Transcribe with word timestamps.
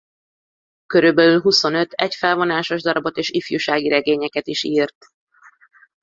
Körülbelül 0.85 1.41
huszonöt 1.41 1.91
egyfelvonásos 1.91 2.81
darabot 2.81 3.17
és 3.17 3.29
ifjúsági 3.29 3.89
regényeket 3.89 4.47
is 4.47 4.63
írt. 4.63 5.05